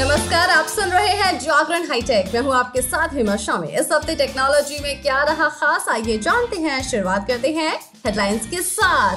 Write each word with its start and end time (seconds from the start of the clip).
नमस्कार, 0.00 0.50
आप 0.50 0.66
सुन 0.66 0.84
रहे 0.84 1.08
हैं 1.08 1.38
जागरण 1.38 1.88
हाईटेक। 1.88 2.34
मैं 2.34 2.40
हूँ 2.40 2.54
आपके 2.54 2.82
साथ 2.82 3.08
हिमा 3.08 3.36
शामी। 3.36 3.68
इस 3.68 3.88
हफ़्ते 3.92 4.14
टेक्नोलॉजी 4.14 4.78
में 4.82 5.02
क्या 5.02 5.22
रहा 5.22 5.48
खास, 5.48 5.88
आइए 5.88 6.18
जानते 6.18 6.56
हैं, 6.56 6.82
शुरुआत 6.82 7.28
करते 7.28 7.48
हैं 7.48 7.80
हेडलाइंस 8.06 8.46
के 8.46 8.56
साथ। 8.56 9.16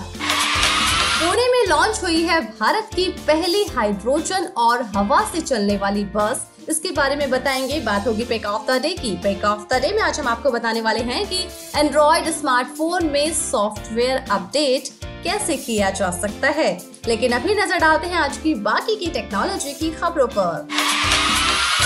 पुणे 1.20 1.48
में 1.52 1.68
लॉन्च 1.68 2.00
हुई 2.04 2.22
है 2.22 2.42
भारत 2.42 2.90
की 2.96 3.06
पहली 3.06 3.64
हाइड्रोजन 3.64 4.46
और 4.58 4.82
हवा 4.82 5.30
से 5.34 5.42
चलने 5.42 5.78
वाली 5.78 6.04
बस। 6.04 6.48
इसके 6.70 6.92
बारे 6.92 7.16
में 7.16 7.30
बताएँगे। 7.30 7.80
बात 7.80 8.08
होगी 8.08 8.24
पेक 8.24 8.46
ऑफ़ 8.46 8.72
द 8.72 8.82
डे 8.82 8.90
की। 8.90 9.18
पेक 9.18 9.44
ऑफ़ 9.44 9.74
द 9.74 9.82
डे 9.82 9.92
में 9.92 10.02
आज 10.02 10.20
हम 10.20 10.28
आपको 10.28 10.52
बताने 10.52 10.82
वाले 10.82 11.00
हैं 11.00 11.28
कि 11.28 11.48
एंड्रॉइड 11.76 12.30
स्मार्टफ़ोन 12.30 13.06
में 13.06 13.34
सॉफ्टवेयर 13.34 14.26
अपडेट 14.32 15.06
कैसे 15.26 15.57
किया 15.57 15.89
जा 15.89 16.10
सकता 16.12 16.48
है? 16.48 16.78
लेकिन 17.08 17.31
अभी 17.31 17.55
नज़र 17.55 17.80
डालते 17.80 18.08
हैं 18.08 18.18
आज 18.18 18.38
की 18.38 18.54
बाकी 18.54 18.95
की 18.95 19.08
टेक्नोलॉजी 19.12 19.73
की 19.73 19.90
खबरों 19.91 20.27
पर। 20.27 20.68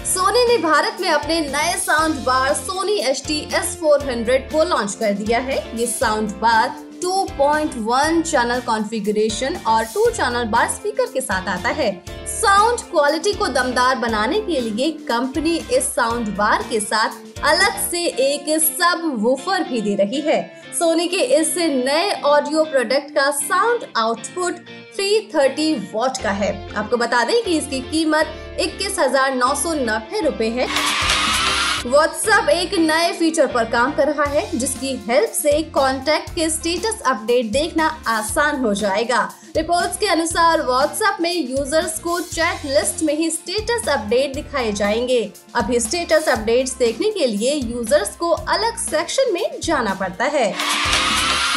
सोनी 0.05 0.43
ने 0.47 0.57
भारत 0.57 0.97
में 1.01 1.09
अपने 1.09 1.39
नए 1.41 1.73
sound 1.77 2.15
bar 2.15 2.53
Sony 2.53 2.97
H 2.99 3.23
T 3.27 3.39
S 3.55 3.77
four 3.81 4.03
hundred 4.09 4.51
को 4.51 4.63
लॉन्च 4.63 4.93
कर 4.93 5.13
दिया 5.13 5.39
है। 5.39 5.57
ये 5.79 5.87
साउंड 5.87 6.31
बार 6.31 6.75
2.1 7.01 8.21
चैनल 8.21 8.59
कॉन्फ़िगरेशन 8.59 9.55
और 9.67 9.83
टू 9.83 10.09
चैनल 10.09 10.45
बार 10.45 10.67
स्पीकर 10.69 11.11
के 11.13 11.21
साथ 11.21 11.47
आता 11.47 11.69
है। 11.69 11.91
साउंड 12.27 12.79
क्वालिटी 12.91 13.33
को 13.33 13.47
दमदार 13.47 13.95
बनाने 13.95 14.41
के 14.41 14.61
लिए 14.61 14.91
कंपनी 15.07 15.55
इस 15.71 15.93
साउंड 15.95 16.35
बार 16.35 16.65
के 16.69 16.79
साथ 16.79 17.28
अलग 17.45 17.77
से 17.81 18.05
एक 18.05 18.47
सब 18.61 19.01
वूफर 19.19 19.63
भी 19.63 19.81
दे 19.81 19.95
रही 19.95 20.21
है। 20.21 20.41
सोनी 20.79 21.07
के 21.07 21.17
इस 21.35 21.55
नए 21.57 22.11
ऑडियो 22.25 22.63
प्रोडक्ट 22.63 23.13
का 23.15 23.29
साउंड 23.31 23.85
आउटपुट 23.97 24.55
330 24.97 25.93
वॉट 25.93 26.21
का 26.23 26.31
है। 26.31 26.51
आपको 26.73 26.97
बता 26.97 27.23
दें 27.23 27.41
कि 27.43 27.57
इसकी 27.57 27.79
कीमत 27.81 28.35
इक्कीस 28.59 28.99
हज़ार 28.99 29.35
नौ 29.35 29.53
सौ 29.55 29.73
नब्बे 29.73 30.21
रूपए 30.21 30.49
है। 30.49 30.67
व्हाट्सएप 31.85 32.49
एक 32.49 32.73
नए 32.79 33.11
फीचर 33.13 33.47
पर 33.47 33.69
काम 33.71 33.91
कर 33.91 34.07
रहा 34.07 34.23
है, 34.29 34.49
जिसकी 34.57 34.95
हेल्प 35.09 35.29
से 35.31 35.61
कॉन्टेक्ट 35.73 36.35
के 36.35 36.49
स्टेटस 36.49 37.01
अपडेट 37.05 37.51
देखना 37.51 37.87
आसान 38.07 38.59
हो 38.59 38.73
जाएगा। 38.73 39.29
रिपोर्ट्स 39.59 39.97
के 39.97 40.05
अनुसार 40.05 40.61
व्हाट्सएप 40.61 41.17
में 41.21 41.31
यूज़र्स 41.31 41.97
को 41.99 42.19
चैट 42.19 42.65
लिस्ट 42.65 43.01
में 43.03 43.13
ही 43.13 43.29
स्टेटस 43.29 43.89
अपडेट 43.89 44.33
दिखाए 44.35 44.71
जाएँगे। 44.71 45.19
अभी 45.55 45.79
स्टेटस 45.79 46.29
अपडेट्स 46.29 46.77
देखने 46.77 47.09
के 47.11 47.25
लिए 47.25 47.53
यूज़र्स 47.53 48.15
को 48.15 48.29
अलग 48.29 48.77
सेक्शन 48.77 49.33
में 49.33 49.59
जाना 49.63 49.93
पड़ता 49.93 50.25
है। 50.25 50.53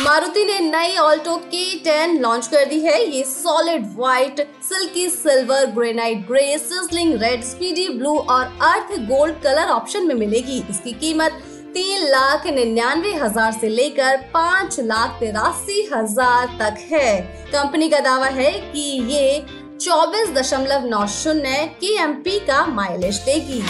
मारुति 0.00 0.44
ने 0.44 0.58
नई 0.60 0.96
ऑल्टो 0.96 1.36
के 1.46 1.64
टेन 1.78 2.18
लॉन्च 2.20 2.46
कर 2.46 2.64
दी 2.64 2.80
है। 2.80 2.98
ये 3.06 3.22
solid 3.24 3.86
white 3.96 4.40
silky 4.62 5.08
silver 5.08 5.66
granite 5.78 6.26
grey 6.28 6.58
sizzling 6.58 7.14
red 7.22 7.44
speedy 7.44 7.88
blue 7.88 8.18
और 8.18 8.58
अर्थ 8.62 8.98
गोल्ड 9.10 9.40
कलर 9.42 9.70
ऑप्शन 9.70 10.06
में 10.06 10.14
मिलेगी। 10.14 10.62
इसकी 10.70 10.92
कीमत 11.00 11.42
तीन 11.74 12.02
लाख 12.06 12.46
निन्यानवे 12.46 13.12
हज़ार 13.14 13.52
से 13.52 13.68
लेकर 13.68 14.16
पाँच 14.32 14.78
लाख 14.80 15.16
तिरासी 15.20 15.82
हज़ार 15.92 16.46
तक 16.60 16.80
है। 16.90 17.20
कंपनी 17.46 17.88
का 17.88 18.00
दावा 18.00 18.26
है 18.28 18.50
कि 18.62 18.80
ये 19.12 19.44
चौबीस 19.80 20.30
दशमलव 20.30 20.86
नौ 20.86 21.06
शून्य 21.14 21.66
के 21.80 21.94
एम 22.02 22.12
पी 22.22 22.38
का 22.46 22.64
माइलेज 22.68 23.18
देगी। 23.20 23.62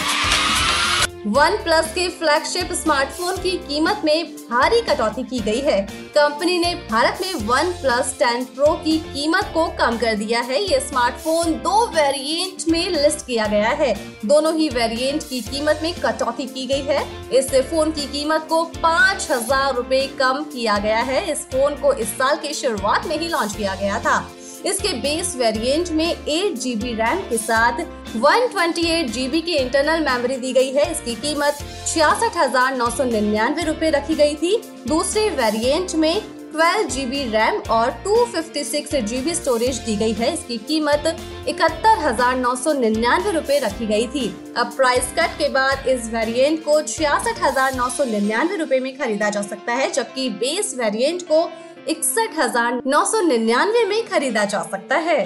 वन 1.27 1.55
प्लस 1.63 1.91
के 1.91 2.07
फ्लैगशिप 2.11 2.71
स्मार्टफ़ोन 2.73 3.37
की 3.37 3.51
कीमत 3.59 4.01
में 4.05 4.25
भारी 4.49 4.81
कटौती 4.83 5.23
की 5.23 5.39
गई 5.41 5.59
है। 5.61 5.79
कंपनी 6.15 6.57
ने 6.59 6.73
भारत 6.89 7.19
में 7.21 7.33
वन 7.47 7.71
प्लस 7.81 8.15
टेन 8.19 8.43
प्रो 8.45 8.73
की 8.83 8.97
कीमत 9.05 9.51
को 9.53 9.65
कम 9.77 9.97
कर 9.97 10.15
दिया 10.15 10.41
है। 10.41 10.61
ये 10.63 10.79
स्मार्टफ़ोन 10.81 11.53
दो 11.61 11.85
वेरिएंट 11.95 12.67
में 12.69 12.89
किया 13.25 13.47
गया 13.47 13.69
है। 13.71 13.93
दोनों 14.25 14.53
ही 14.55 14.69
वेरिएंट 14.69 15.23
की 15.23 15.41
कीमत 15.41 15.79
में 15.83 15.93
कटौती 15.95 16.45
की 16.47 16.65
गई 16.67 16.81
है। 16.83 17.01
इस 17.31 17.51
फ़ोन 17.63 17.91
की 17.91 18.07
कीमत 18.11 18.45
को 18.49 18.63
पाँच 18.77 19.27
हज़ार 19.31 19.73
रूपए 19.75 20.05
कम 20.19 20.43
किया 20.53 20.77
गया 20.79 21.01
है। 21.01 21.25
इस 21.31 21.45
फ़ोन 21.47 21.75
को 21.75 21.93
इस 21.95 22.17
साल 22.17 22.37
की 22.37 22.53
शुरुआत 22.53 23.07
में 23.07 23.17
ही 23.17 23.27
लॉन्च 23.29 23.55
किया 23.55 23.75
गया 23.75 23.99
था। 23.99 24.23
इसके 24.65 24.93
बेस 24.99 25.35
वेरिएंट 25.35 25.89
में 25.91 26.09
एट 26.09 26.53
जीबी 26.57 26.93
रैम 26.95 27.19
के 27.29 27.37
साथ 27.37 27.79
वन 28.17 28.47
ट्वेंटी 28.47 28.85
एट 28.89 29.09
जीबी 29.11 29.41
की 29.41 29.55
इंटरनल 29.55 30.03
मेमोरी 30.03 30.35
दी 30.37 30.53
गई 30.53 30.71
है। 30.73 30.91
इसकी 30.91 31.15
कीमत 31.17 31.57
छियासठ 31.87 32.37
हज़ार 32.37 32.75
नौ 32.77 32.89
सौ 32.89 33.03
निन्यानवे 33.05 33.63
रूपए 33.63 33.89
रखी 33.89 34.15
गई 34.15 34.35
थी। 34.35 34.55
दूसरे 34.87 35.29
वेरिएंट 35.31 35.95
में 35.95 36.21
12 36.55 36.83
जीबी 36.85 37.23
रैम 37.29 37.55
और 37.71 37.91
two 38.03 38.15
fifty 38.25 38.63
six 38.63 38.95
G 39.03 39.33
storage 39.35 39.77
दी 39.85 39.95
गई 39.95 40.13
है। 40.13 40.33
इसकी 40.33 40.57
कीमत 40.67 41.07
इकहत्तर 41.47 41.99
हज़ार 41.99 42.35
नौ 42.37 42.53
सौ 42.55 42.73
निन्यानवे 42.73 43.31
रूपए 43.31 43.59
रखी 43.59 43.85
गई 43.87 44.07
थी। 44.07 44.27
अब 44.57 44.75
प्राइस 44.75 45.11
कट 45.19 45.37
के 45.37 45.49
बाद 45.49 45.87
इस 45.89 46.09
वेरिएंट 46.13 46.63
को 46.65 46.81
छियासठ 46.83 47.43
हज़ार 47.43 47.75
नौ 47.75 47.89
सौ 47.89 48.03
निन्यानवे 48.05 48.55
रूपए 48.57 48.79
में 48.79 48.95
खरीदा 48.97 49.29
जा 49.29 49.41
सकता 49.41 49.73
है, 49.73 49.91
जबकि 49.91 50.29
बेस 50.29 50.75
वेरिएंट 50.79 51.21
को 51.31 51.49
इकसठ 51.87 52.39
हज़ार 52.39 52.81
नौ 52.87 53.03
सौ 53.05 53.21
निन्यानवे 53.21 53.85
में 53.85 54.05
खरीदा 54.07 54.45
जा 54.45 54.61
सकता 54.71 54.95
है। 54.97 55.25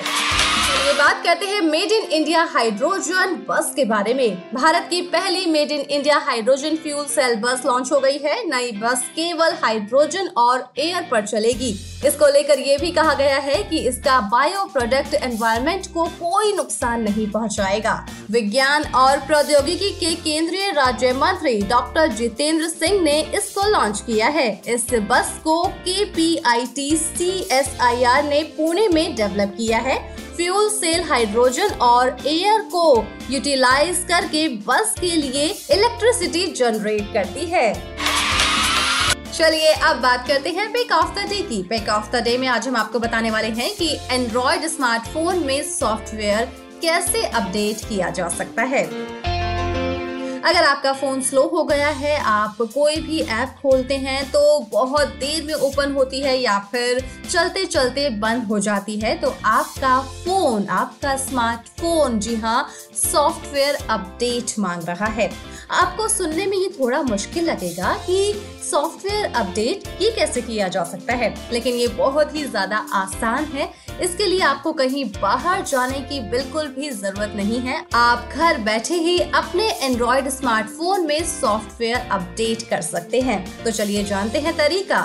ये 0.88 0.94
बात 0.94 1.24
करते 1.24 1.46
हैं 1.46 1.62
मेड 1.62 1.92
इन 1.92 2.04
इंडिया 2.12 2.42
हाइड्रोजन 2.52 3.34
बस 3.48 3.72
के 3.76 3.86
बारे 3.86 4.14
में। 4.14 4.54
भारत 4.54 4.86
की 4.90 5.02
पहली 5.08 5.46
made 5.46 5.72
in 5.72 5.80
India 5.82 6.18
hydrogen 6.18 6.76
fuel 6.76 7.06
cell 7.06 7.36
bus 7.36 7.64
launch 7.66 7.92
हो 7.92 8.00
गई 8.00 8.18
है। 8.18 8.36
नई 8.50 8.72
बस 8.74 9.02
केवल 9.16 9.56
हाइड्रोजन 9.64 10.28
और 10.38 10.64
एयर 10.78 11.08
पर 11.12 11.26
चलेगी। 11.26 11.70
इसको 12.06 12.28
लेकर 12.28 12.60
ये 12.60 12.78
भी 12.78 12.92
कहा 12.92 13.14
गया 13.14 13.38
है 13.40 13.62
कि 13.64 13.80
इसका 13.88 14.20
बायो 14.32 14.64
प्रोडक्ट 14.66 15.14
एनवायरमेंट 15.14 15.88
को 15.94 16.06
कोई 16.20 16.54
नुकसान 16.54 17.02
नहीं 17.02 17.30
पहुंचाएगा। 17.32 17.96
विज्ञान 18.32 18.84
और 18.96 19.18
प्रौद्योगिकी 19.28 19.90
के 19.96 20.14
केंद्रीय 20.24 20.72
राज्य 20.72 21.12
मंत्री 21.14 21.62
डॉक्टर 21.64 22.08
जितेंद्र 22.14 22.68
सिंह 22.68 23.02
ने 23.02 23.20
इसको 23.38 23.70
लॉन्च 23.72 24.00
किया 24.02 24.28
है। 24.30 24.50
इस 24.68 24.88
बस 25.10 25.40
को 25.44 25.64
K 25.80 26.06
P 26.06 26.36
I 26.46 26.66
T 26.76 26.96
C 26.98 27.30
S 27.52 27.78
I 27.82 28.04
R 28.06 28.24
ने 28.24 28.42
पुणे 28.58 28.88
में 28.88 29.16
डेवलप 29.16 29.54
किया 29.58 29.78
है। 29.80 30.00
फ्यूल 30.38 30.70
सेल 30.70 31.04
हाइड्रोजन 31.04 31.70
और 31.82 32.18
एयर 32.28 32.62
को 32.74 33.06
यूटिलाइज 33.30 34.04
करके 34.10 34.48
बस 34.68 34.94
के 35.00 35.08
लिए 35.08 35.46
इलेक्ट्रिसिटी 35.72 36.46
जनरेट 36.48 37.14
करती 37.14 37.46
है। 37.46 37.74
चलिए, 39.34 39.72
अब 39.74 39.98
बात 39.98 40.28
करते 40.28 40.50
हैं 40.50 40.72
पेक 40.74 40.92
ऑफ़ 40.92 41.16
द 41.16 41.28
डे 41.30 41.42
की। 41.42 41.62
पेक 41.64 41.90
ऑफ़ 41.90 42.12
द 42.12 42.24
डे 42.24 42.38
में 42.38 42.48
आज 42.48 42.68
हम 42.68 42.76
आपको 42.76 43.00
बताने 43.00 43.32
वाले 43.32 43.48
हैं 43.48 43.76
कि 43.76 43.90
एंड्रॉयड 44.12 44.68
स्मार्टफ़ोन 44.68 45.40
में 45.40 45.62
सॉफ्टवेयर 45.70 46.46
कैसे 46.82 47.26
अपडेट 47.26 47.88
किया 47.90 48.10
जा 48.10 48.28
सकता 48.30 48.64
है। 48.64 48.86
अगर 50.48 50.64
आपका 50.64 50.92
फ़ोन 50.94 51.22
स्लो 51.22 51.42
हो 51.48 51.64
गया 51.64 51.88
है, 51.90 52.16
आप 52.18 52.58
कोई 52.74 52.96
भी 53.02 53.20
ऐप 53.20 53.56
खोलते 53.62 53.96
हैं 53.98 54.24
तो 54.32 54.60
बहुत 54.72 55.08
देर 55.16 55.44
में 55.44 55.54
ओपन 55.54 55.92
होती 55.92 56.22
है 56.22 56.38
या 56.38 56.58
फिर 56.72 57.04
चलते 57.30 57.66
चलते 57.66 58.10
बंद 58.20 58.44
हो 58.44 58.60
जाती 58.60 58.98
है। 59.00 59.16
तो 59.18 59.34
आपका 59.46 60.00
फ़ोन, 60.02 60.68
आपका 60.68 61.16
स्मार्टफ़ोन, 61.18 62.20
जी 62.20 62.36
हाँ 62.36 62.68
सॉफ्टवेयर 62.96 63.78
अपडेट 63.90 64.58
मांग 64.60 64.84
रहा 64.84 65.06
है। 65.12 65.30
आपको 65.72 66.08
सुनने 66.08 66.46
में 66.46 66.58
ये 66.58 66.70
थोड़ा 66.80 67.02
मुश्किल 67.04 67.50
लगेगा 67.50 67.94
कि 68.06 68.34
सॉफ्टवेयर 68.64 69.26
अपडेट 69.34 69.88
ये 70.02 70.12
कैसे 70.12 70.42
किया 70.42 70.68
जा 70.68 70.84
सकता 70.84 71.14
है। 71.14 71.34
लेकिन 71.52 71.76
ये 71.76 71.88
बहुत 71.98 72.36
ही 72.36 72.44
ज़्यादा 72.44 72.78
आसान 72.94 73.46
है। 73.46 73.70
इसके 74.02 74.26
लिए 74.26 74.42
आपको 74.42 74.74
कहीं 74.74 75.04
बाहर 75.14 75.62
जाने 75.64 76.00
की 76.02 76.20
बिल्कुल 76.30 76.68
भी 76.70 76.90
ज़रूरत 76.92 77.34
नहीं 77.36 77.60
है। 77.60 77.86
आप 77.96 78.30
घर 78.34 78.58
बैठे 78.62 78.96
ही 78.96 79.20
अपने 79.20 79.70
एंड्रॉइड 79.82 80.30
स्मार्टफ़ोन 80.30 81.06
में 81.08 81.24
सॉफ्टवेयर 81.26 82.08
अपडेट 82.12 82.68
कर 82.70 82.82
सकते 82.84 83.22
हैं। 83.22 83.44
तो 83.64 83.72
चलिए 83.72 84.04
जानते 84.04 84.40
हैं 84.40 84.58
तरीका। 84.58 85.02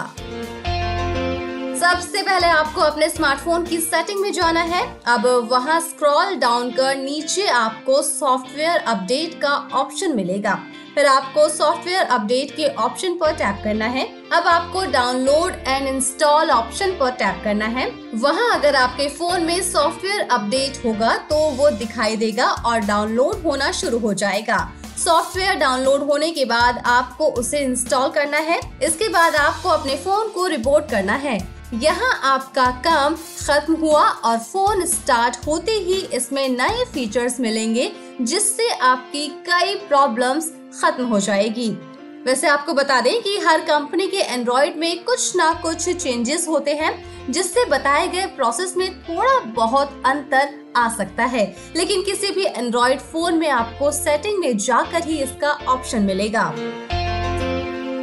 सबसे 1.82 2.20
पहले 2.22 2.47
आपको 2.47 2.81
अपने 2.81 3.09
स्मार्टफ़ोन 3.09 3.64
की 3.67 3.76
सेटिंग 3.79 4.20
में 4.20 4.32
जाना 4.32 4.61
है। 4.62 4.82
अब 5.06 5.26
वहाँ 5.50 5.79
स्क्रॉल 5.81 6.34
डाउन 6.40 6.70
कर 6.73 6.96
नीचे 6.96 7.46
आपको 7.50 8.00
सॉफ्टवेयर 8.02 8.81
अपडेट 8.82 9.34
का 9.43 9.55
ऑप्शन 9.75 10.14
मिलेगा। 10.17 10.55
फिर 10.94 11.06
आपको 11.06 11.49
सॉफ्टवेयर 11.49 12.05
अपडेट 12.06 12.55
के 12.56 12.69
ऑप्शन 12.76 13.14
पर 13.14 13.32
टैप 13.32 13.61
करना 13.64 13.87
है। 13.87 14.05
अब 14.32 14.46
आपको 14.46 14.84
डाउनलोड 14.93 15.55
एंड 15.58 15.88
इंस्टॉल 15.88 16.50
ऑप्शन 16.50 16.90
पर 17.00 17.11
टैप 17.12 17.40
करना 17.44 17.67
है। 17.69 17.88
वहाँ 18.14 18.49
अगर 18.58 18.76
आपके 18.76 19.08
फ़ोन 19.08 19.43
में 19.43 19.61
सॉफ्टवेयर 19.62 20.20
अपडेट 20.23 20.85
होगा 20.85 21.17
तो 21.31 21.38
वो 21.52 21.70
दिखाई 21.73 22.17
देगा 22.17 22.46
और 22.46 22.78
डाउनलोड 22.82 23.43
होना 23.44 23.70
शुरू 23.73 23.99
हो 23.99 24.12
जाएगा। 24.14 24.58
सॉफ्टवेयर 24.99 25.55
डाउनलोड 25.56 26.02
होने 26.02 26.31
के 26.31 26.44
बाद 26.44 26.78
आपको 26.88 27.26
उसे 27.35 27.61
इंस्टॉल 27.61 28.08
करना 28.11 28.38
है। 28.40 28.61
इसके 28.82 29.08
बाद 29.08 29.37
आपको 29.37 29.69
अपने 29.70 29.96
फ़ोन 29.96 30.28
को 30.28 30.46
रिपोर्ट 30.46 30.90
करना 30.90 31.14
है। 31.19 31.38
यहाँ 31.72 32.20
आपका 32.24 32.64
काम 32.84 33.14
खत्म 33.14 33.74
हुआ 33.74 34.02
और 34.02 34.38
फ़ोन 34.38 34.84
स्टार्ट 34.86 35.36
होते 35.46 35.72
ही 35.72 35.94
इसमें 36.14 36.48
नए 36.48 36.84
फीचर्स 36.84 37.38
मिलेंगे, 37.40 37.90
जिससे 38.20 38.69
आपकी 38.69 39.26
कई 39.28 39.74
प्रॉब्लम्स 39.88 40.50
खत्म 40.82 41.04
हो 41.04 41.20
जाएगी। 41.20 41.69
वैसे 42.26 42.48
आपको 42.48 42.72
बता 42.72 43.00
दें 43.00 43.22
कि 43.22 43.36
हर 43.38 43.60
कंपनी 43.60 44.08
के 44.08 44.16
एंड्रॉइड 44.16 44.76
में 44.76 45.04
कुछ 45.04 45.36
ना 45.36 45.52
कुछ 45.54 45.88
चेंजेस 45.88 46.48
होते 46.48 46.74
हैं, 46.74 46.92
जिससे 47.32 47.64
बताए 47.64 48.06
गए 48.08 48.26
प्रोसेस 48.26 48.76
में 48.76 49.02
थोड़ा 49.02 49.38
बहुत 49.38 50.02
अंतर 50.06 50.54
आ 50.76 50.88
सकता 50.88 51.25
है। 51.25 51.56
लेकिन 51.76 52.02
किसी 52.02 52.30
भी 52.30 52.44
एंड्रॉइड 52.44 53.00
फ़ोन 53.00 53.38
में 53.38 53.48
आपको 53.48 53.90
सेटिंग 53.92 54.38
में 54.38 54.56
जाकर 54.58 55.04
ही 55.04 55.22
इसका 55.22 55.52
ऑप्शन 55.68 56.02
मिलेगा। 56.02 56.52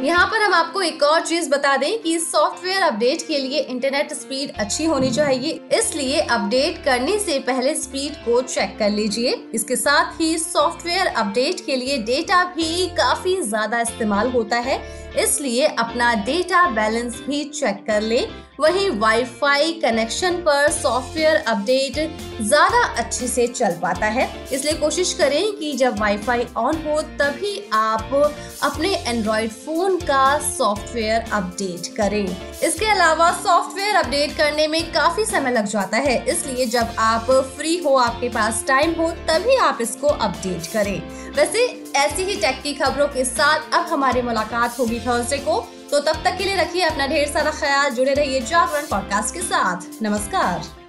यहाँ 0.02 0.26
पर 0.26 0.42
हम 0.42 0.52
आपको 0.54 0.80
एक 0.82 1.02
और 1.02 1.20
चीज़ 1.20 1.48
बता 1.50 1.76
दें 1.76 2.02
कि 2.02 2.18
सॉफ्टवेयर 2.18 2.82
अपडेट 2.82 3.26
के 3.28 3.38
लिए 3.38 3.58
इंटरनेट 3.60 4.12
स्पीड 4.12 4.52
अच्छी 4.58 4.84
होनी 4.84 5.10
चाहिए। 5.10 5.60
इसलिए 5.72 6.20
अपडेट 6.20 6.82
करने 6.84 7.18
से 7.18 7.38
पहले 7.46 7.74
स्पीड 7.74 8.14
को 8.24 8.40
चेक 8.42 8.76
कर 8.78 8.90
लीजिए। 8.90 9.34
इसके 9.54 9.76
साथ 9.76 10.20
ही 10.20 10.36
सॉफ्टवेयर 10.38 11.06
अपडेट 11.06 11.64
के 11.66 11.76
लिए 11.76 11.98
डेटा 12.04 12.42
भी 12.46 12.86
काफ़ी 12.96 13.40
ज़्यादा 13.42 13.80
इस्तेमाल 13.80 14.30
होता 14.30 14.58
है। 14.58 14.80
इसलिए 15.18 15.66
अपना 15.68 16.12
डेटा 16.24 16.68
बैलेंस 16.70 17.20
भी 17.20 17.44
चेक 17.44 17.84
कर 17.86 18.02
ले। 18.02 18.26
वहीं 18.60 18.88
वाईफाई 18.90 19.72
कनेक्शन 19.82 20.34
पर 20.46 20.70
सॉफ्टवेयर 20.72 21.36
अपडेट 21.48 22.18
ज़्यादा 22.40 22.82
अच्छे 22.98 23.26
से 23.28 23.46
चल 23.48 23.78
पाता 23.82 24.06
है। 24.06 24.28
इसलिए 24.52 24.74
कोशिश 24.74 25.12
करें 25.14 25.56
कि 25.56 25.72
जब 25.72 25.98
वाईफाई 26.00 26.46
ऑन 26.56 26.82
हो, 26.86 27.00
तभी 27.20 27.54
आप 27.72 28.12
अपने 28.62 28.94
एंड्रॉइड 29.06 29.50
फ़ोन 29.52 29.96
का 30.00 30.38
सॉफ्टवेयर 30.48 31.24
अपडेट 31.32 31.94
करें। 31.96 32.26
इसके 32.62 32.86
अलावा 32.86 33.30
सॉफ्टवेयर 33.40 33.96
अपडेट 33.96 34.36
करने 34.36 34.68
में 34.68 34.80
काफ़ी 34.92 35.24
समय 35.24 35.52
लग 35.52 35.66
जाता 35.68 35.96
है। 35.98 36.24
इसलिए 36.26 36.66
जब 36.68 36.94
आप 36.98 37.30
फ्री 37.56 37.76
हो, 37.78 37.96
आपके 37.96 38.28
पास 38.28 38.64
टाइम 38.68 38.94
हो, 38.94 39.10
तभी 39.28 39.56
आप 39.58 39.78
इसको 39.80 40.08
अपडेट 40.08 40.72
करें। 40.72 41.00
वैसे 41.32 41.66
ऐसी 41.96 42.22
ही 42.22 42.40
टेक 42.40 42.62
की 42.62 42.74
खबरों 42.74 43.08
के 43.08 43.24
साथ 43.26 43.74
अब 43.74 43.86
हमारी 43.86 44.22
मुलाकात 44.22 44.78
होगी 44.78 45.00
थर्सडे 45.00 45.36
को। 45.38 45.60
तो 45.90 45.98
तब 46.00 46.22
तक 46.24 46.36
के 46.38 46.44
लिए 46.44 46.56
रखिए 46.56 46.82
अपना 46.82 47.06
ढेर 47.06 47.28
सारा 47.28 47.50
ख्याल, 47.50 47.90
जुड़े 47.90 48.14
रहिए 48.14 48.40
जागरण 48.40 48.86
पॉडकास्ट 48.86 49.34
के 49.34 49.40
साथ। 49.40 50.02
नमस्कार। 50.02 50.79